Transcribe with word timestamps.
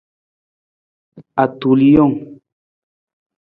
Atulijang. 1.43 2.13